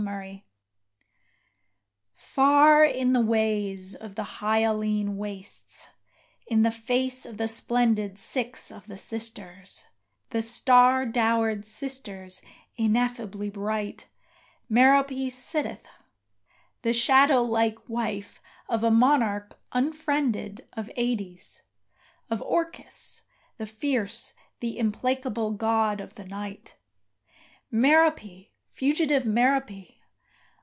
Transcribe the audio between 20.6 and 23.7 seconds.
Of Ades of Orcus, the